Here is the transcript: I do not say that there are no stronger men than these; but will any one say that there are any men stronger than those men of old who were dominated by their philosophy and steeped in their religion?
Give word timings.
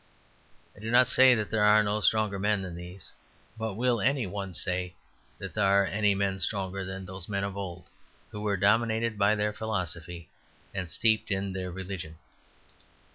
I 0.75 0.79
do 0.79 0.89
not 0.89 1.07
say 1.07 1.35
that 1.35 1.51
there 1.51 1.63
are 1.63 1.83
no 1.83 2.01
stronger 2.01 2.39
men 2.39 2.63
than 2.63 2.73
these; 2.73 3.11
but 3.55 3.75
will 3.75 4.01
any 4.01 4.25
one 4.25 4.55
say 4.55 4.95
that 5.37 5.53
there 5.53 5.63
are 5.63 5.85
any 5.85 6.15
men 6.15 6.39
stronger 6.39 6.83
than 6.83 7.05
those 7.05 7.29
men 7.29 7.43
of 7.43 7.55
old 7.55 7.87
who 8.31 8.41
were 8.41 8.57
dominated 8.57 9.15
by 9.19 9.35
their 9.35 9.53
philosophy 9.53 10.27
and 10.73 10.89
steeped 10.89 11.29
in 11.29 11.53
their 11.53 11.69
religion? 11.69 12.17